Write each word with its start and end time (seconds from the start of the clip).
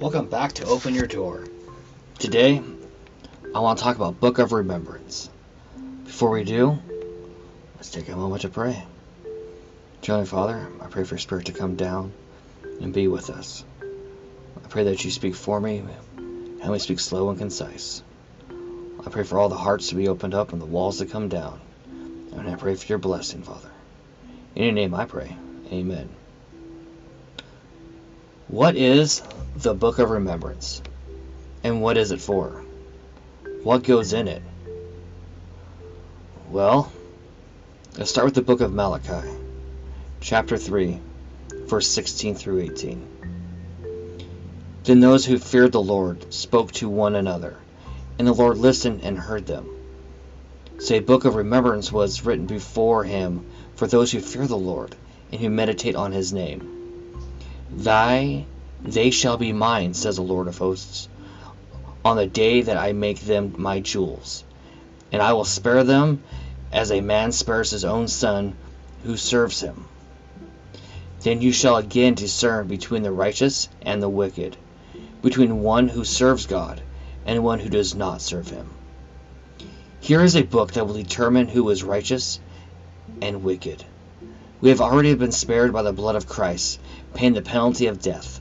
Welcome 0.00 0.28
back 0.28 0.52
to 0.52 0.64
Open 0.64 0.94
Your 0.94 1.08
Door. 1.08 1.48
Today, 2.20 2.62
I 3.52 3.58
want 3.58 3.78
to 3.78 3.84
talk 3.84 3.96
about 3.96 4.20
Book 4.20 4.38
of 4.38 4.52
Remembrance. 4.52 5.28
Before 6.04 6.30
we 6.30 6.44
do, 6.44 6.78
let's 7.74 7.90
take 7.90 8.08
a 8.08 8.14
moment 8.14 8.42
to 8.42 8.48
pray. 8.48 8.80
Heavenly 10.06 10.26
Father, 10.26 10.68
I 10.80 10.86
pray 10.86 11.02
for 11.02 11.14
your 11.14 11.18
Spirit 11.18 11.46
to 11.46 11.52
come 11.52 11.74
down 11.74 12.12
and 12.80 12.94
be 12.94 13.08
with 13.08 13.28
us. 13.28 13.64
I 13.82 14.68
pray 14.68 14.84
that 14.84 15.04
you 15.04 15.10
speak 15.10 15.34
for 15.34 15.60
me 15.60 15.82
and 16.62 16.70
we 16.70 16.78
speak 16.78 17.00
slow 17.00 17.30
and 17.30 17.38
concise. 17.38 18.00
I 19.04 19.10
pray 19.10 19.24
for 19.24 19.40
all 19.40 19.48
the 19.48 19.56
hearts 19.56 19.88
to 19.88 19.96
be 19.96 20.06
opened 20.06 20.32
up 20.32 20.52
and 20.52 20.62
the 20.62 20.66
walls 20.66 20.98
to 20.98 21.06
come 21.06 21.28
down. 21.28 21.60
And 22.36 22.48
I 22.48 22.54
pray 22.54 22.76
for 22.76 22.86
your 22.86 22.98
blessing, 22.98 23.42
Father. 23.42 23.72
In 24.54 24.62
your 24.62 24.72
name 24.74 24.94
I 24.94 25.06
pray. 25.06 25.36
Amen. 25.72 26.08
What 28.48 28.76
is 28.76 29.20
the 29.56 29.74
Book 29.74 29.98
of 29.98 30.08
Remembrance? 30.08 30.80
And 31.62 31.82
what 31.82 31.98
is 31.98 32.12
it 32.12 32.20
for? 32.22 32.64
What 33.62 33.84
goes 33.84 34.14
in 34.14 34.26
it? 34.26 34.42
Well, 36.50 36.90
let's 37.98 38.08
start 38.08 38.24
with 38.24 38.34
the 38.34 38.40
book 38.40 38.62
of 38.62 38.72
Malachi, 38.72 39.28
chapter 40.22 40.56
3, 40.56 40.98
verse 41.66 41.88
16 41.88 42.36
through 42.36 42.60
18. 42.60 43.06
Then 44.84 45.00
those 45.00 45.26
who 45.26 45.38
feared 45.38 45.72
the 45.72 45.82
Lord 45.82 46.32
spoke 46.32 46.72
to 46.72 46.88
one 46.88 47.16
another, 47.16 47.58
and 48.18 48.26
the 48.26 48.32
Lord 48.32 48.56
listened 48.56 49.02
and 49.02 49.18
heard 49.18 49.44
them. 49.44 49.68
So 50.78 50.94
a 50.94 51.00
book 51.00 51.26
of 51.26 51.34
remembrance 51.34 51.92
was 51.92 52.24
written 52.24 52.46
before 52.46 53.04
him 53.04 53.44
for 53.74 53.86
those 53.86 54.10
who 54.10 54.20
fear 54.20 54.46
the 54.46 54.56
Lord 54.56 54.96
and 55.30 55.38
who 55.38 55.50
meditate 55.50 55.96
on 55.96 56.12
his 56.12 56.32
name. 56.32 56.77
Thy 57.70 58.46
they 58.82 59.10
shall 59.10 59.36
be 59.36 59.52
mine, 59.52 59.94
says 59.94 60.16
the 60.16 60.22
Lord 60.22 60.46
of 60.46 60.58
hosts, 60.58 61.08
on 62.04 62.16
the 62.16 62.26
day 62.26 62.62
that 62.62 62.76
I 62.76 62.92
make 62.92 63.20
them 63.20 63.54
my 63.58 63.80
jewels. 63.80 64.44
And 65.10 65.20
I 65.20 65.32
will 65.32 65.44
spare 65.44 65.84
them 65.84 66.22
as 66.72 66.92
a 66.92 67.00
man 67.00 67.32
spares 67.32 67.70
his 67.70 67.84
own 67.84 68.08
son 68.08 68.54
who 69.04 69.16
serves 69.16 69.60
him. 69.60 69.86
Then 71.20 71.42
you 71.42 71.52
shall 71.52 71.76
again 71.76 72.14
discern 72.14 72.68
between 72.68 73.02
the 73.02 73.12
righteous 73.12 73.68
and 73.82 74.02
the 74.02 74.08
wicked, 74.08 74.56
between 75.22 75.62
one 75.62 75.88
who 75.88 76.04
serves 76.04 76.46
God 76.46 76.80
and 77.26 77.42
one 77.42 77.58
who 77.58 77.68
does 77.68 77.94
not 77.94 78.22
serve 78.22 78.48
him. 78.48 78.70
Here 80.00 80.22
is 80.22 80.36
a 80.36 80.42
book 80.42 80.72
that 80.72 80.86
will 80.86 80.94
determine 80.94 81.48
who 81.48 81.68
is 81.70 81.82
righteous 81.82 82.38
and 83.20 83.42
wicked. 83.42 83.84
We 84.60 84.70
have 84.70 84.80
already 84.80 85.14
been 85.14 85.32
spared 85.32 85.72
by 85.72 85.82
the 85.82 85.92
blood 85.92 86.16
of 86.16 86.26
Christ, 86.26 86.80
paying 87.14 87.34
the 87.34 87.42
penalty 87.42 87.86
of 87.86 88.00
death. 88.02 88.40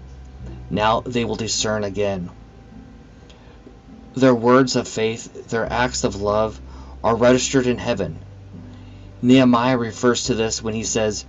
Now 0.69 1.01
they 1.01 1.25
will 1.25 1.35
discern 1.35 1.83
again. 1.83 2.29
Their 4.15 4.35
words 4.35 4.75
of 4.75 4.87
faith, 4.87 5.49
their 5.49 5.71
acts 5.71 6.03
of 6.03 6.21
love, 6.21 6.59
are 7.03 7.15
registered 7.15 7.67
in 7.67 7.77
heaven. 7.77 8.19
Nehemiah 9.21 9.77
refers 9.77 10.25
to 10.25 10.35
this 10.35 10.61
when 10.61 10.73
he 10.73 10.83
says, 10.83 11.25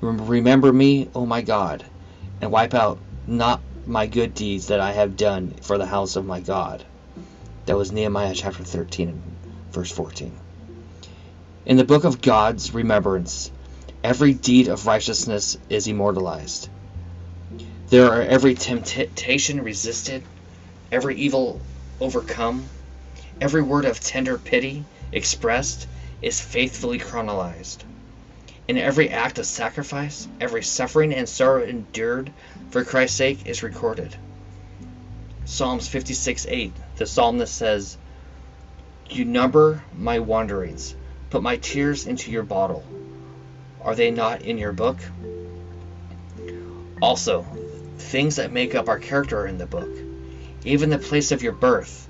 Remember 0.00 0.72
me, 0.72 1.08
O 1.14 1.24
my 1.24 1.42
God, 1.42 1.84
and 2.40 2.50
wipe 2.50 2.74
out 2.74 2.98
not 3.26 3.60
my 3.86 4.06
good 4.06 4.34
deeds 4.34 4.66
that 4.68 4.80
I 4.80 4.92
have 4.92 5.16
done 5.16 5.54
for 5.62 5.78
the 5.78 5.86
house 5.86 6.16
of 6.16 6.26
my 6.26 6.40
God. 6.40 6.84
That 7.66 7.76
was 7.76 7.92
Nehemiah 7.92 8.34
chapter 8.34 8.64
13, 8.64 9.22
verse 9.70 9.90
14. 9.90 10.36
In 11.64 11.76
the 11.76 11.84
book 11.84 12.02
of 12.04 12.20
God's 12.20 12.74
remembrance, 12.74 13.50
every 14.02 14.34
deed 14.34 14.66
of 14.66 14.86
righteousness 14.86 15.56
is 15.68 15.86
immortalized. 15.86 16.68
There 17.92 18.10
are 18.10 18.22
every 18.22 18.54
temptation 18.54 19.62
resisted, 19.62 20.22
every 20.90 21.14
evil 21.16 21.60
overcome, 22.00 22.66
every 23.38 23.60
word 23.60 23.84
of 23.84 24.00
tender 24.00 24.38
pity 24.38 24.86
expressed 25.12 25.86
is 26.22 26.40
faithfully 26.40 26.98
chronologized. 26.98 27.84
In 28.66 28.78
every 28.78 29.10
act 29.10 29.38
of 29.38 29.44
sacrifice, 29.44 30.26
every 30.40 30.62
suffering 30.62 31.12
and 31.12 31.28
sorrow 31.28 31.64
endured 31.64 32.32
for 32.70 32.82
Christ's 32.82 33.18
sake 33.18 33.44
is 33.44 33.62
recorded. 33.62 34.16
Psalms 35.44 35.86
56 35.86 36.46
8, 36.48 36.72
the 36.96 37.04
psalmist 37.04 37.54
says, 37.54 37.98
You 39.10 39.26
number 39.26 39.84
my 39.94 40.18
wanderings, 40.18 40.94
put 41.28 41.42
my 41.42 41.58
tears 41.58 42.06
into 42.06 42.30
your 42.30 42.42
bottle. 42.42 42.86
Are 43.82 43.94
they 43.94 44.10
not 44.10 44.40
in 44.40 44.56
your 44.56 44.72
book? 44.72 44.98
Also, 47.02 47.44
things 48.02 48.36
that 48.36 48.52
make 48.52 48.74
up 48.74 48.88
our 48.88 48.98
character 48.98 49.40
are 49.40 49.46
in 49.46 49.58
the 49.58 49.66
book, 49.66 49.88
even 50.64 50.90
the 50.90 50.98
place 50.98 51.32
of 51.32 51.42
your 51.42 51.52
birth. 51.52 52.08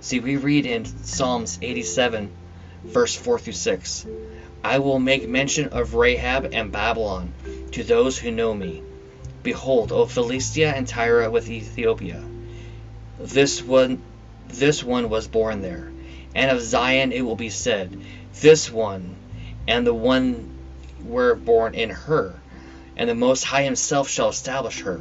See, 0.00 0.20
we 0.20 0.36
read 0.36 0.66
in 0.66 0.84
Psalms 0.84 1.58
87, 1.62 2.30
verse 2.84 3.14
4 3.14 3.38
through 3.38 3.52
6 3.54 4.06
I 4.62 4.78
will 4.78 4.98
make 4.98 5.26
mention 5.26 5.68
of 5.68 5.94
Rahab 5.94 6.50
and 6.52 6.70
Babylon 6.70 7.32
to 7.72 7.82
those 7.82 8.18
who 8.18 8.30
know 8.30 8.52
me. 8.52 8.82
Behold, 9.42 9.92
O 9.92 10.04
Philistia 10.04 10.74
and 10.74 10.86
Tyre 10.86 11.30
with 11.30 11.48
Ethiopia. 11.48 12.22
This 13.18 13.62
one, 13.62 14.02
this 14.48 14.84
one 14.84 15.08
was 15.08 15.28
born 15.28 15.62
there. 15.62 15.90
And 16.34 16.50
of 16.50 16.60
Zion 16.60 17.12
it 17.12 17.22
will 17.22 17.36
be 17.36 17.48
said, 17.48 17.98
This 18.40 18.70
one, 18.70 19.16
and 19.66 19.86
the 19.86 19.94
one 19.94 20.50
were 21.02 21.34
born 21.34 21.74
in 21.74 21.88
her. 21.88 22.34
And 22.96 23.08
the 23.08 23.14
Most 23.14 23.44
High 23.44 23.62
Himself 23.62 24.10
shall 24.10 24.28
establish 24.28 24.80
her 24.82 25.00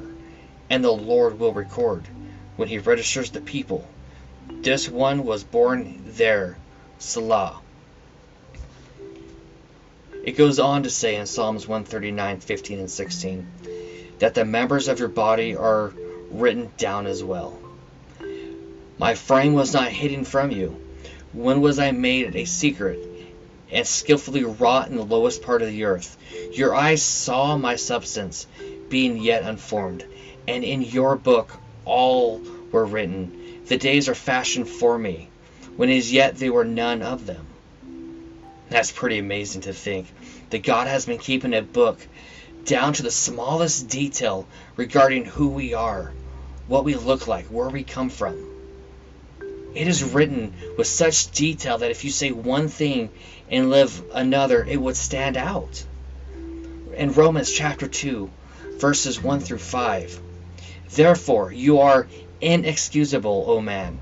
and 0.70 0.84
the 0.84 0.92
Lord 0.92 1.40
will 1.40 1.54
record 1.54 2.08
when 2.56 2.68
he 2.68 2.78
registers 2.78 3.32
the 3.32 3.42
people. 3.42 3.88
This 4.62 4.90
one 4.90 5.24
was 5.24 5.44
born 5.44 6.04
there, 6.06 6.58
Selah. 6.98 7.60
It 10.24 10.38
goes 10.38 10.60
on 10.60 10.84
to 10.84 10.90
say 10.90 11.16
in 11.16 11.26
Psalms 11.26 11.68
139, 11.68 12.40
15, 12.42 12.80
and 12.80 12.92
16 12.92 13.48
that 14.20 14.36
the 14.36 14.46
members 14.46 14.88
of 14.88 15.00
your 15.00 15.08
body 15.08 15.56
are 15.56 15.94
written 16.30 16.70
down 16.78 17.08
as 17.08 17.24
well. 17.24 17.58
My 18.98 19.16
frame 19.16 19.54
was 19.54 19.74
not 19.74 19.88
hidden 19.90 20.26
from 20.26 20.52
you. 20.52 20.80
When 21.32 21.62
was 21.62 21.80
I 21.80 21.92
made 21.92 22.36
a 22.36 22.46
secret 22.46 23.00
and 23.72 23.88
skillfully 23.88 24.44
wrought 24.44 24.90
in 24.90 24.98
the 24.98 25.06
lowest 25.06 25.42
part 25.42 25.62
of 25.62 25.70
the 25.70 25.86
earth? 25.86 26.18
Your 26.52 26.76
eyes 26.76 27.02
saw 27.02 27.56
my 27.58 27.78
substance, 27.78 28.46
being 28.90 29.18
yet 29.18 29.44
unformed 29.44 30.04
and 30.50 30.64
in 30.64 30.82
your 30.82 31.16
book 31.16 31.52
all 31.86 32.42
were 32.72 32.86
written. 32.86 33.32
The 33.68 33.78
days 33.78 34.10
are 34.10 34.16
fashioned 34.16 34.68
for 34.68 34.98
me, 34.98 35.30
when 35.76 35.90
as 35.90 36.12
yet 36.12 36.38
they 36.38 36.50
were 36.50 36.66
none 36.66 37.04
of 37.04 37.28
them. 37.28 37.46
That's 38.70 38.92
pretty 38.92 39.20
amazing 39.20 39.62
to 39.62 39.74
think 39.74 40.08
that 40.50 40.64
God 40.64 40.88
has 40.88 41.06
been 41.06 41.20
keeping 41.20 41.54
a 41.54 41.62
book 41.62 42.00
down 42.66 42.94
to 42.94 43.04
the 43.04 43.12
smallest 43.12 43.90
detail 43.90 44.48
regarding 44.76 45.26
who 45.26 45.50
we 45.50 45.76
are, 45.76 46.12
what 46.68 46.84
we 46.84 46.96
look 46.96 47.28
like, 47.28 47.46
where 47.46 47.70
we 47.70 47.84
come 47.84 48.10
from. 48.10 48.36
It 49.76 49.88
is 49.88 50.04
written 50.04 50.54
with 50.78 50.88
such 50.88 51.32
detail 51.32 51.78
that 51.78 51.92
if 51.92 52.04
you 52.04 52.10
say 52.10 52.32
one 52.32 52.70
thing 52.70 53.10
and 53.52 53.70
live 53.70 54.04
another, 54.14 54.64
it 54.64 54.82
would 54.82 54.98
stand 54.98 55.38
out. 55.38 55.84
In 56.96 57.14
Romans 57.14 57.52
chapter 57.52 57.88
2, 57.88 58.30
verses 58.80 59.22
1 59.22 59.42
through 59.42 59.58
5, 59.58 60.20
Therefore 60.92 61.52
you 61.52 61.80
are 61.80 62.08
inexcusable, 62.42 63.46
O 63.48 63.62
man, 63.62 64.00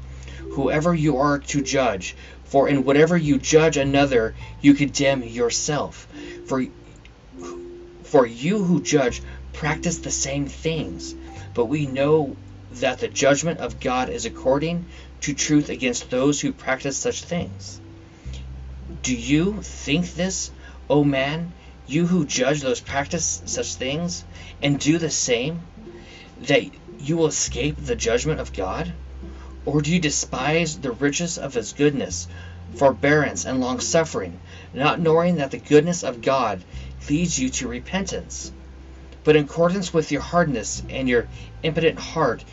whoever 0.52 0.94
you 0.94 1.18
are 1.18 1.40
to 1.40 1.62
judge, 1.62 2.16
for 2.46 2.70
in 2.70 2.86
whatever 2.86 3.18
you 3.18 3.38
judge 3.38 3.78
another, 3.78 4.36
you 4.62 4.74
condemn 4.74 5.24
yourself. 5.24 6.08
For, 6.46 6.66
for 8.04 8.26
you 8.26 8.64
who 8.64 8.82
judge 8.82 9.22
practice 9.54 9.98
the 9.98 10.12
same 10.12 10.46
things, 10.46 11.14
but 11.54 11.66
we 11.66 11.88
know 11.88 12.36
that 12.74 13.00
the 13.00 13.08
judgment 13.08 13.60
of 13.60 13.80
God 13.80 14.10
is 14.10 14.26
according 14.26 14.86
to 15.22 15.34
truth 15.34 15.70
against 15.70 16.10
those 16.10 16.40
who 16.40 16.54
practice 16.54 16.98
such 16.98 17.24
things. 17.24 17.82
Do 19.02 19.16
you 19.16 19.62
think 19.62 20.14
this, 20.14 20.52
O 20.90 21.04
man, 21.04 21.52
you 21.88 22.06
who 22.06 22.26
judge 22.26 22.62
those 22.62 22.82
practice 22.82 23.42
such 23.46 23.76
things, 23.76 24.24
and 24.62 24.80
do 24.80 24.98
the 24.98 25.10
same? 25.10 25.62
that 26.42 26.64
you 27.00 27.18
will 27.18 27.28
escape 27.28 27.78
the 27.78 27.96
judgment 27.96 28.40
of 28.40 28.54
God? 28.54 28.94
Or 29.66 29.82
do 29.82 29.92
you 29.92 30.00
despise 30.00 30.78
the 30.78 30.92
riches 30.92 31.38
of 31.38 31.54
his 31.54 31.74
goodness, 31.74 32.28
forbearance, 32.76 33.46
and 33.46 33.60
long 33.60 33.80
suffering, 33.80 34.40
not 34.74 35.00
knowing 35.00 35.36
that 35.38 35.52
the 35.52 35.58
goodness 35.58 36.04
of 36.04 36.22
God 36.22 36.64
leads 37.10 37.40
you 37.40 37.50
to 37.50 37.68
repentance? 37.68 38.52
But 39.24 39.36
in 39.36 39.46
accordance 39.46 39.94
with 39.94 40.12
your 40.12 40.22
hardness 40.22 40.84
and 40.90 41.10
your 41.10 41.28
impotent 41.64 42.00
heart, 42.00 42.46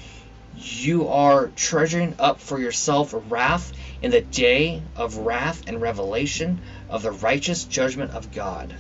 you 0.56 1.08
are 1.08 1.48
treasuring 1.48 2.14
up 2.18 2.40
for 2.40 2.58
yourself 2.58 3.14
wrath 3.28 3.72
in 4.02 4.10
the 4.10 4.22
day 4.22 4.82
of 4.96 5.18
wrath 5.18 5.62
and 5.66 5.80
revelation 5.80 6.60
of 6.88 7.02
the 7.02 7.12
righteous 7.12 7.64
judgment 7.64 8.12
of 8.12 8.32
God. 8.32 8.74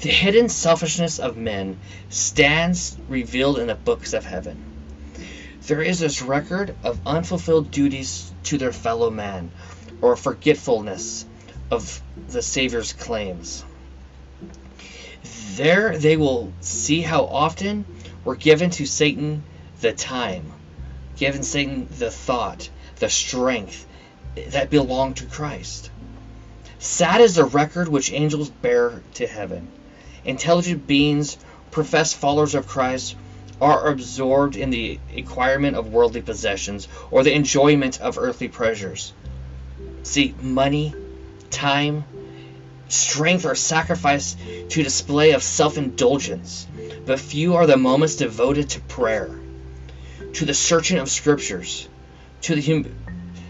The 0.00 0.08
hidden 0.08 0.48
selfishness 0.48 1.18
of 1.18 1.36
men 1.36 1.78
stands 2.08 2.96
revealed 3.06 3.58
in 3.58 3.66
the 3.66 3.74
books 3.74 4.14
of 4.14 4.24
heaven. 4.24 4.56
there 5.66 5.82
is 5.82 5.98
this 5.98 6.22
record 6.22 6.74
of 6.82 6.98
unfulfilled 7.04 7.70
duties 7.70 8.32
to 8.44 8.56
their 8.56 8.72
fellow 8.72 9.10
man, 9.10 9.50
or 10.00 10.16
forgetfulness 10.16 11.26
of 11.70 12.00
the 12.28 12.40
Savior's 12.40 12.94
claims. 12.94 13.62
There 15.56 15.98
they 15.98 16.16
will 16.16 16.50
see 16.62 17.02
how 17.02 17.26
often 17.26 17.84
we're 18.24 18.36
given 18.36 18.70
to 18.70 18.86
Satan 18.86 19.44
the 19.82 19.92
time, 19.92 20.50
given 21.16 21.42
Satan 21.42 21.88
the 21.98 22.10
thought, 22.10 22.70
the 23.00 23.10
strength 23.10 23.86
that 24.48 24.70
belong 24.70 25.12
to 25.14 25.26
Christ. 25.26 25.90
Sad 26.78 27.20
is 27.20 27.34
the 27.34 27.44
record 27.44 27.88
which 27.88 28.14
angels 28.14 28.48
bear 28.48 29.02
to 29.16 29.26
heaven. 29.26 29.68
Intelligent 30.24 30.86
beings, 30.86 31.38
professed 31.70 32.16
followers 32.16 32.54
of 32.54 32.66
Christ, 32.66 33.16
are 33.60 33.88
absorbed 33.88 34.56
in 34.56 34.70
the 34.70 34.98
acquirement 35.16 35.76
of 35.76 35.92
worldly 35.92 36.22
possessions 36.22 36.88
or 37.10 37.22
the 37.22 37.34
enjoyment 37.34 38.00
of 38.00 38.18
earthly 38.18 38.48
pleasures. 38.48 39.12
See, 40.02 40.34
money, 40.40 40.94
time, 41.50 42.04
strength 42.88 43.44
are 43.44 43.54
sacrificed 43.54 44.38
to 44.70 44.82
display 44.82 45.32
of 45.32 45.42
self-indulgence, 45.42 46.66
but 47.06 47.20
few 47.20 47.54
are 47.54 47.66
the 47.66 47.76
moments 47.76 48.16
devoted 48.16 48.70
to 48.70 48.80
prayer, 48.80 49.38
to 50.34 50.44
the 50.44 50.54
searching 50.54 50.98
of 50.98 51.10
scriptures, 51.10 51.88
to 52.42 52.54
the 52.54 52.62
hum- 52.62 52.94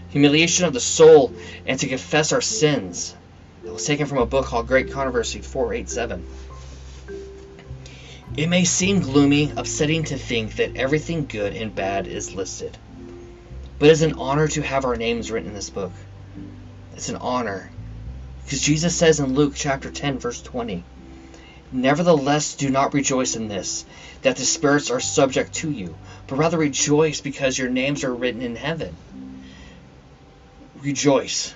humiliation 0.09 0.65
of 0.65 0.73
the 0.73 0.79
soul, 0.79 1.33
and 1.65 1.79
to 1.79 1.87
confess 1.87 2.33
our 2.33 2.41
sins. 2.41 3.15
That 3.63 3.73
was 3.73 3.85
taken 3.85 4.07
from 4.07 4.17
a 4.17 4.25
book 4.25 4.45
called 4.45 4.67
Great 4.67 4.91
Controversy 4.91 5.41
487. 5.41 6.25
It 8.37 8.47
may 8.47 8.63
seem 8.63 9.01
gloomy, 9.01 9.51
upsetting 9.57 10.05
to 10.05 10.17
think 10.17 10.55
that 10.55 10.77
everything 10.77 11.25
good 11.25 11.53
and 11.53 11.75
bad 11.75 12.07
is 12.07 12.33
listed. 12.33 12.77
But 13.77 13.89
it's 13.89 14.03
an 14.03 14.13
honor 14.13 14.47
to 14.47 14.61
have 14.61 14.85
our 14.85 14.95
names 14.95 15.29
written 15.29 15.49
in 15.49 15.55
this 15.55 15.69
book. 15.69 15.91
It's 16.93 17.09
an 17.09 17.17
honor. 17.17 17.69
Because 18.45 18.61
Jesus 18.61 18.95
says 18.95 19.19
in 19.19 19.33
Luke 19.33 19.53
chapter 19.55 19.91
10, 19.91 20.19
verse 20.19 20.41
20, 20.41 20.85
Nevertheless, 21.73 22.55
do 22.55 22.69
not 22.69 22.93
rejoice 22.93 23.35
in 23.35 23.49
this, 23.49 23.85
that 24.21 24.37
the 24.37 24.45
spirits 24.45 24.91
are 24.91 25.01
subject 25.01 25.53
to 25.55 25.69
you, 25.69 25.95
but 26.27 26.37
rather 26.37 26.57
rejoice 26.57 27.19
because 27.19 27.57
your 27.57 27.69
names 27.69 28.05
are 28.05 28.13
written 28.13 28.41
in 28.41 28.55
heaven. 28.55 28.95
Rejoice. 30.81 31.53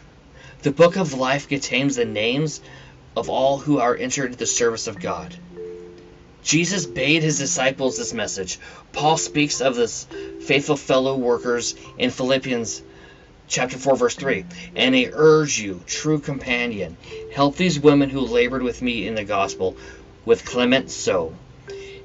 The 0.62 0.72
book 0.72 0.98
of 0.98 1.14
life 1.14 1.48
contains 1.48 1.96
the 1.96 2.06
names 2.06 2.60
of 3.16 3.30
all 3.30 3.60
who 3.60 3.80
are 3.80 3.96
entered 3.96 4.34
the 4.34 4.46
service 4.46 4.88
of 4.88 5.00
God. 5.00 5.34
Jesus 6.46 6.86
bade 6.86 7.24
his 7.24 7.40
disciples 7.40 7.98
this 7.98 8.14
message. 8.14 8.60
Paul 8.94 9.18
speaks 9.18 9.62
of 9.62 9.76
this 9.76 10.06
faithful 10.42 10.78
fellow 10.78 11.18
workers 11.18 11.74
in 11.98 12.12
Philippians 12.12 12.84
chapter 13.48 13.78
4 13.78 13.96
verse 13.96 14.16
3 14.16 14.44
and 14.76 14.96
i 14.96 15.08
urge 15.14 15.60
you 15.60 15.80
true 15.86 16.18
companion 16.18 16.98
help 17.32 17.56
these 17.56 17.80
women 17.80 18.10
who 18.10 18.22
labored 18.22 18.64
with 18.64 18.82
me 18.82 19.08
in 19.08 19.14
the 19.14 19.24
gospel 19.24 19.78
with 20.26 20.44
clement 20.44 20.90
so 20.90 21.32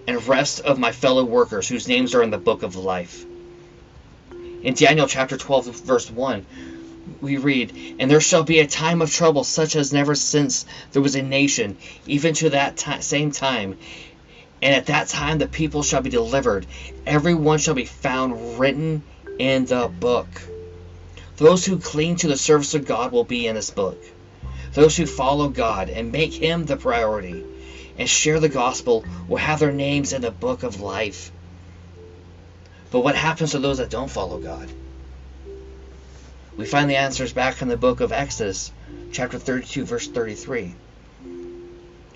and 0.07 0.29
rest 0.29 0.61
of 0.61 0.79
my 0.79 0.93
fellow 0.93 1.25
workers 1.25 1.67
whose 1.67 1.89
names 1.89 2.15
are 2.15 2.23
in 2.23 2.31
the 2.31 2.37
book 2.37 2.63
of 2.63 2.77
life 2.77 3.25
in 4.63 4.75
daniel 4.75 5.07
chapter 5.07 5.39
12 5.39 5.67
verse 5.81 6.11
1 6.11 6.45
we 7.23 7.39
read 7.39 7.97
and 7.99 8.11
there 8.11 8.21
shall 8.21 8.43
be 8.43 8.61
a 8.61 8.67
time 8.67 9.01
of 9.01 9.11
trouble 9.11 9.43
such 9.43 9.77
as 9.77 9.95
never 9.95 10.15
since 10.15 10.67
there 10.93 11.01
was 11.01 11.15
a 11.15 11.23
nation 11.23 11.79
even 12.07 12.35
to 12.35 12.51
that 12.51 12.77
t- 12.77 13.01
same 13.01 13.31
time 13.31 13.79
and 14.62 14.75
at 14.75 14.87
that 14.87 15.09
time 15.09 15.39
the 15.39 15.47
people 15.47 15.83
shall 15.83 16.01
be 16.01 16.11
delivered. 16.11 16.67
Every 17.07 17.35
one 17.35 17.59
shall 17.59 17.75
be 17.75 17.85
found 17.85 18.59
written 18.59 19.03
in 19.39 19.67
the 19.67 19.89
book. 19.89 20.29
Those 21.37 21.65
who 21.65 21.79
cling 21.79 22.17
to 22.17 22.29
the 22.29 22.37
service 22.37 22.75
of 22.75 22.87
God 22.87 23.12
will 23.12 23.25
be 23.25 23.47
in 23.47 23.55
this 23.55 23.71
book. 23.71 23.99
Those 24.73 24.97
who 24.97 25.07
follow 25.07 25.49
God 25.49 25.89
and 25.89 26.12
make 26.12 26.35
Him 26.35 26.67
the 26.67 26.77
priority 26.77 27.45
and 27.97 28.09
share 28.09 28.39
the 28.39 28.49
gospel 28.49 29.05
will 29.29 29.39
have 29.39 29.61
their 29.61 29.73
names 29.73 30.12
in 30.12 30.23
the 30.23 30.31
book 30.31 30.62
of 30.62 30.81
life. 30.81 31.33
But 32.91 33.01
what 33.01 33.15
happens 33.15 33.53
to 33.53 33.59
those 33.59 33.79
that 33.79 33.91
don't 33.91 34.11
follow 34.11 34.39
God? 34.39 34.71
We 36.57 36.67
find 36.67 36.91
the 36.91 36.97
answers 36.97 37.33
back 37.33 37.62
in 37.62 37.69
the 37.69 37.77
book 37.77 38.01
of 38.01 38.12
Exodus, 38.12 38.71
chapter 39.12 39.39
32, 39.39 39.85
verse 39.85 40.07
33. 40.09 40.75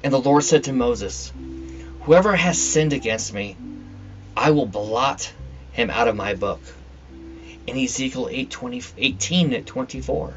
And 0.03 0.13
the 0.13 0.19
Lord 0.19 0.45
said 0.45 0.65
to 0.65 0.73
Moses, 0.73 1.33
Whoever 2.05 2.37
has 2.37 2.61
sinned 2.61 2.93
against 2.93 3.33
me, 3.33 3.57
I 4.37 4.51
will 4.51 4.67
blot 4.67 5.33
him 5.73 5.89
out 5.89 6.07
of 6.07 6.15
my 6.15 6.35
book. 6.35 6.61
In 7.67 7.79
Ezekiel 7.79 8.29
8, 8.31 8.51
20, 8.51 8.83
18 8.99 9.65
24. 9.65 10.35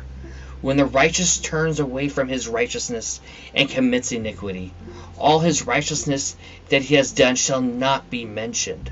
When 0.61 0.77
the 0.77 0.85
righteous 0.85 1.37
turns 1.39 1.81
away 1.81 2.07
from 2.07 2.29
his 2.29 2.47
righteousness 2.47 3.19
and 3.53 3.69
commits 3.69 4.13
iniquity, 4.13 4.73
all 5.17 5.39
his 5.39 5.67
righteousness 5.67 6.37
that 6.69 6.83
he 6.83 6.95
has 6.95 7.11
done 7.11 7.35
shall 7.35 7.59
not 7.59 8.09
be 8.09 8.23
mentioned. 8.23 8.89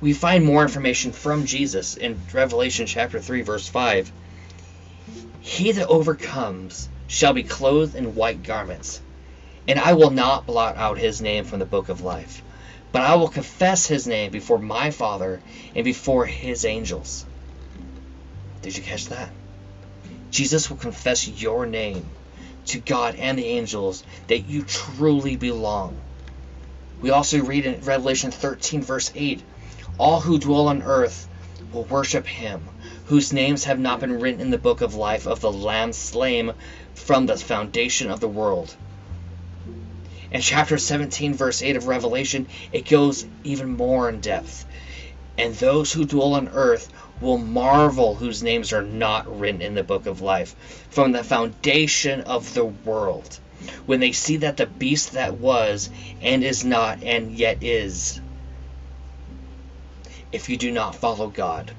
We 0.00 0.12
find 0.12 0.44
more 0.44 0.62
information 0.62 1.10
from 1.10 1.46
Jesus 1.46 1.96
in 1.96 2.16
Revelation 2.32 2.86
chapter 2.86 3.18
3, 3.18 3.42
verse 3.42 3.66
5. 3.66 4.12
He 5.40 5.72
that 5.72 5.88
overcomes 5.88 6.88
shall 7.08 7.32
be 7.32 7.42
clothed 7.42 7.96
in 7.96 8.14
white 8.14 8.44
garments 8.44 9.00
and 9.68 9.78
I 9.78 9.92
will 9.92 10.10
not 10.10 10.46
blot 10.46 10.78
out 10.78 10.96
his 10.96 11.20
name 11.20 11.44
from 11.44 11.58
the 11.58 11.66
book 11.66 11.90
of 11.90 12.00
life, 12.00 12.42
but 12.90 13.02
I 13.02 13.16
will 13.16 13.28
confess 13.28 13.86
his 13.86 14.06
name 14.06 14.32
before 14.32 14.58
my 14.58 14.90
Father 14.90 15.42
and 15.74 15.84
before 15.84 16.24
his 16.24 16.64
angels. 16.64 17.26
Did 18.62 18.78
you 18.78 18.82
catch 18.82 19.08
that? 19.08 19.30
Jesus 20.30 20.70
will 20.70 20.78
confess 20.78 21.28
your 21.28 21.66
name 21.66 22.08
to 22.66 22.78
God 22.80 23.16
and 23.16 23.38
the 23.38 23.44
angels 23.44 24.04
that 24.28 24.48
you 24.48 24.62
truly 24.62 25.36
belong. 25.36 26.00
We 27.02 27.10
also 27.10 27.42
read 27.42 27.66
in 27.66 27.82
Revelation 27.82 28.30
13, 28.30 28.82
verse 28.82 29.12
8 29.14 29.42
All 29.98 30.20
who 30.20 30.38
dwell 30.38 30.68
on 30.68 30.82
earth 30.82 31.28
will 31.72 31.84
worship 31.84 32.26
him, 32.26 32.66
whose 33.04 33.34
names 33.34 33.64
have 33.64 33.78
not 33.78 34.00
been 34.00 34.18
written 34.18 34.40
in 34.40 34.50
the 34.50 34.56
book 34.56 34.80
of 34.80 34.94
life 34.94 35.26
of 35.26 35.40
the 35.40 35.52
Lamb 35.52 35.92
slain 35.92 36.54
from 36.94 37.26
the 37.26 37.36
foundation 37.36 38.10
of 38.10 38.20
the 38.20 38.28
world. 38.28 38.74
In 40.30 40.42
chapter 40.42 40.76
17, 40.76 41.34
verse 41.34 41.62
8 41.62 41.76
of 41.76 41.86
Revelation, 41.86 42.48
it 42.70 42.86
goes 42.86 43.24
even 43.44 43.76
more 43.76 44.10
in 44.10 44.20
depth. 44.20 44.66
And 45.38 45.54
those 45.54 45.90
who 45.90 46.04
dwell 46.04 46.34
on 46.34 46.48
earth 46.48 46.92
will 47.20 47.38
marvel 47.38 48.14
whose 48.14 48.42
names 48.42 48.74
are 48.74 48.82
not 48.82 49.40
written 49.40 49.62
in 49.62 49.74
the 49.74 49.82
book 49.82 50.04
of 50.04 50.20
life 50.20 50.54
from 50.90 51.12
the 51.12 51.24
foundation 51.24 52.20
of 52.22 52.52
the 52.52 52.64
world. 52.64 53.40
When 53.86 54.00
they 54.00 54.12
see 54.12 54.36
that 54.38 54.58
the 54.58 54.66
beast 54.66 55.12
that 55.12 55.38
was 55.38 55.88
and 56.20 56.44
is 56.44 56.62
not 56.62 57.02
and 57.02 57.32
yet 57.32 57.62
is. 57.62 58.20
If 60.30 60.50
you 60.50 60.58
do 60.58 60.70
not 60.70 60.94
follow 60.94 61.28
God, 61.28 61.72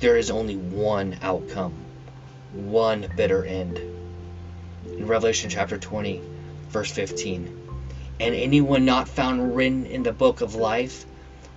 there 0.00 0.18
is 0.18 0.30
only 0.30 0.56
one 0.56 1.16
outcome, 1.22 1.74
one 2.52 3.10
bitter 3.16 3.44
end. 3.44 3.78
In 3.78 5.06
Revelation 5.06 5.48
chapter 5.48 5.78
20, 5.78 6.22
verse 6.70 6.90
15. 6.90 7.56
And 8.20 8.34
anyone 8.34 8.84
not 8.84 9.08
found 9.08 9.56
written 9.56 9.86
in 9.86 10.02
the 10.02 10.12
book 10.12 10.40
of 10.40 10.54
life 10.54 11.04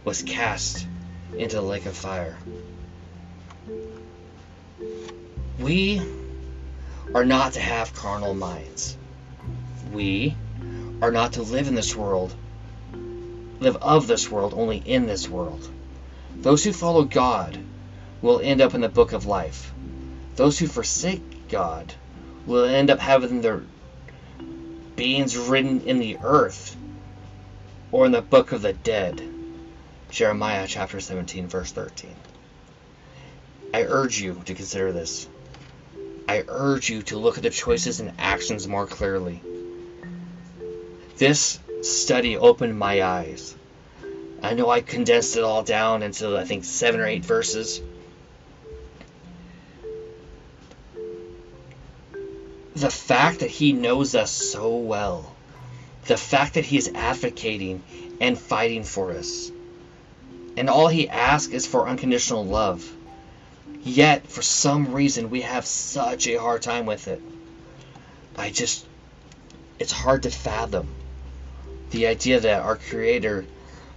was 0.03 0.22
cast 0.24 0.88
into 1.38 1.58
the 1.58 1.62
lake 1.62 1.86
of 1.86 1.96
fire. 1.96 2.38
We 5.60 6.01
are 7.13 7.25
not 7.25 7.53
to 7.53 7.60
have 7.60 7.93
carnal 7.93 8.34
minds. 8.34 8.98
We 9.91 10.36
are 11.01 11.12
not 11.12 11.34
to 11.34 11.43
live 11.43 11.67
in 11.67 11.75
this 11.75 11.96
world, 11.96 12.34
live 13.60 13.75
of 13.77 14.08
this 14.08 14.32
world, 14.32 14.53
only 14.55 14.77
in 14.77 15.05
this 15.05 15.29
world. 15.29 15.70
Those 16.36 16.63
who 16.63 16.74
follow 16.74 17.03
God 17.03 17.58
will 18.22 18.39
end 18.39 18.62
up 18.62 18.74
in 18.74 18.82
the 18.82 18.89
book 18.89 19.13
of 19.13 19.25
life. 19.25 19.74
Those 20.36 20.58
who 20.58 20.67
forsake 20.67 21.50
God 21.50 21.93
will 22.46 22.65
end 22.65 22.89
up 22.89 23.00
having 23.00 23.41
their 23.41 23.63
beings 24.95 25.38
written 25.38 25.81
in 25.81 26.00
the 26.00 26.17
earth 26.23 26.75
or 27.91 28.05
in 28.05 28.12
the 28.12 28.21
book 28.21 28.51
of 28.51 28.62
the 28.62 28.73
dead. 28.73 29.21
Jeremiah 30.09 30.67
chapter 30.67 31.00
17, 31.00 31.47
verse 31.47 31.71
13. 31.71 32.15
I 33.73 33.83
urge 33.83 34.21
you 34.21 34.41
to 34.45 34.53
consider 34.53 34.91
this. 34.91 35.27
I 36.27 36.43
urge 36.47 36.89
you 36.89 37.01
to 37.03 37.17
look 37.17 37.38
at 37.38 37.43
the 37.43 37.50
choices 37.50 38.00
and 38.00 38.13
actions 38.19 38.67
more 38.67 38.85
clearly. 38.85 39.41
This 41.17 41.59
study 41.81 42.38
opened 42.38 42.77
my 42.77 43.03
eyes. 43.03 43.55
I 44.41 44.53
know 44.53 44.69
I 44.69 44.81
condensed 44.81 45.38
it 45.38 45.43
all 45.43 45.63
down 45.63 46.03
into, 46.03 46.38
I 46.38 46.43
think, 46.43 46.65
seven 46.65 47.00
or 47.00 47.07
eight 47.07 47.25
verses. 47.25 47.81
The 52.83 52.89
fact 52.89 53.39
that 53.39 53.49
he 53.49 53.71
knows 53.71 54.13
us 54.13 54.29
so 54.29 54.75
well, 54.75 55.33
the 56.07 56.17
fact 56.17 56.55
that 56.55 56.65
he 56.65 56.75
is 56.75 56.91
advocating 56.93 57.81
and 58.19 58.37
fighting 58.37 58.83
for 58.83 59.11
us. 59.11 59.49
And 60.57 60.69
all 60.69 60.89
He 60.89 61.07
asks 61.07 61.53
is 61.53 61.65
for 61.65 61.87
unconditional 61.87 62.45
love. 62.45 62.85
Yet, 63.85 64.27
for 64.27 64.41
some 64.41 64.93
reason, 64.93 65.29
we 65.29 65.41
have 65.43 65.65
such 65.65 66.27
a 66.27 66.35
hard 66.35 66.61
time 66.61 66.85
with 66.85 67.07
it. 67.07 67.21
I 68.35 68.49
just, 68.49 68.85
it's 69.79 69.93
hard 69.93 70.23
to 70.23 70.29
fathom 70.29 70.89
the 71.91 72.07
idea 72.07 72.41
that 72.41 72.63
our 72.63 72.75
Creator, 72.75 73.45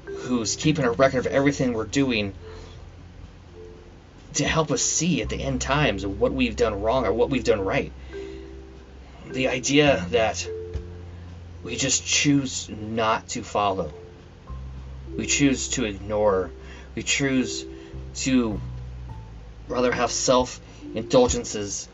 who's 0.05 0.55
keeping 0.55 0.85
a 0.85 0.93
record 0.93 1.19
of 1.19 1.27
everything 1.27 1.73
we're 1.73 1.87
doing, 1.87 2.35
to 4.35 4.45
help 4.45 4.71
us 4.71 4.83
see 4.83 5.23
at 5.23 5.29
the 5.29 5.43
end 5.43 5.61
times 5.61 6.07
what 6.07 6.33
we've 6.33 6.55
done 6.55 6.83
wrong 6.83 7.05
or 7.05 7.13
what 7.13 7.31
we've 7.31 7.43
done 7.43 7.61
right. 7.61 7.91
The 9.33 9.49
idea 9.49 10.07
that 10.11 10.49
we 11.63 11.77
just 11.77 12.07
choose 12.07 12.69
not 12.69 13.29
to 13.31 13.43
follow, 13.43 13.93
we 15.17 15.27
choose 15.27 15.69
to 15.71 15.85
ignore, 15.85 16.51
we 16.95 17.03
choose 17.03 17.65
to 18.17 18.61
rather 19.69 19.93
have 19.93 20.11
self 20.11 20.61
indulgences 20.95 21.89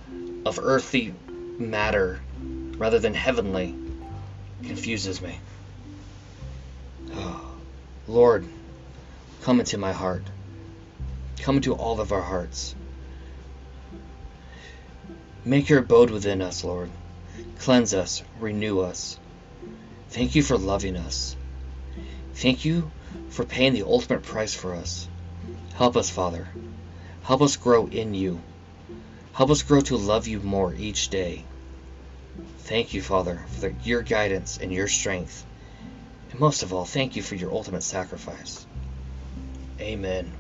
of 0.45 0.59
earthly 0.61 1.15
matter 1.59 2.21
rather 2.77 2.99
than 2.99 3.15
heavenly 3.15 3.75
confuses 4.63 5.21
me. 5.21 5.39
Oh, 7.13 7.55
Lord, 8.07 8.47
come 9.43 9.61
into 9.61 9.79
my 9.79 9.93
heart. 9.93 10.25
Come 11.41 11.57
into 11.57 11.75
all 11.75 12.01
of 12.01 12.13
our 12.13 12.23
hearts. 12.23 12.75
Make 15.45 15.69
your 15.69 15.81
abode 15.81 16.11
within 16.11 16.41
us, 16.41 16.63
Lord. 16.63 16.91
Cleanse 17.59 17.95
us, 17.95 18.23
renew 18.39 18.81
us. 18.81 19.19
Thank 20.09 20.35
you 20.35 20.43
for 20.43 20.59
loving 20.59 20.97
us. 20.97 21.37
Thank 22.35 22.65
you 22.65 22.91
for 23.31 23.45
paying 23.45 23.73
the 23.73 23.85
ultimate 23.85 24.23
price 24.23 24.55
for 24.55 24.75
us. 24.75 25.09
Help 25.75 25.97
us, 25.97 26.11
Father. 26.11 26.49
Help 27.23 27.41
us 27.43 27.57
grow 27.57 27.87
in 27.87 28.15
you. 28.15 28.41
Help 29.33 29.51
us 29.51 29.63
grow 29.63 29.81
to 29.81 29.97
love 29.97 30.27
you 30.27 30.41
more 30.41 30.75
each 30.75 31.09
day. 31.09 31.45
Thank 32.59 32.95
you, 32.95 33.03
Father, 33.03 33.45
for 33.49 33.61
the, 33.61 33.75
your 33.85 34.03
guidance 34.03 34.59
and 34.59 34.73
your 34.73 34.89
strength. 34.89 35.47
And 36.31 36.41
most 36.41 36.63
of 36.63 36.73
all, 36.73 36.85
thank 36.85 37.17
you 37.17 37.23
for 37.23 37.35
your 37.35 37.53
ultimate 37.53 37.83
sacrifice. 37.83 38.67
Amen. 39.81 40.33